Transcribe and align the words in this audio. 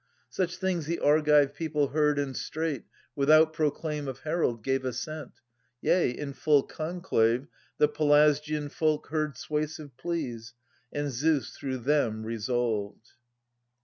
Such 0.31 0.57
things 0.57 0.87
the 0.87 0.97
Argive 0.97 1.53
people 1.53 1.89
heard, 1.89 2.17
and 2.17 2.35
straight. 2.35 2.85
Without 3.15 3.53
proclaim 3.53 4.07
of 4.07 4.21
herald, 4.21 4.63
gave 4.63 4.83
assent: 4.83 5.33
Yea, 5.79 6.09
in 6.09 6.33
full 6.33 6.63
conclave, 6.63 7.45
the 7.77 7.87
Pelasgian 7.87 8.69
folk 8.71 9.09
Heard 9.09 9.33
suasive 9.35 9.95
pleas, 9.97 10.55
and 10.91 11.11
Zeus 11.11 11.51
through 11.55 11.77
them 11.81 12.23
resolved. 12.23 13.11